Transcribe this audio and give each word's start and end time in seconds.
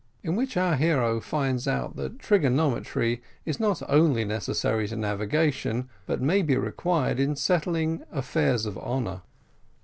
IN 0.23 0.35
WHICH 0.35 0.57
OUR 0.57 0.77
HERO 0.77 1.19
FINDS 1.19 1.67
OUT 1.67 1.95
THAT 1.95 2.17
TRIGONOMETRY 2.17 3.21
IS 3.45 3.59
NOT 3.59 3.83
ONLY 3.87 4.25
NECESSARY 4.25 4.87
TO 4.87 4.95
NAVIGATION, 4.95 5.89
BUT 6.07 6.21
MAY 6.23 6.41
BE 6.41 6.57
REQUIRED 6.57 7.19
IN 7.19 7.35
SETTLING 7.35 8.01
AFFAIRS 8.11 8.65
OF 8.65 8.79
HONOUR. 8.79 9.21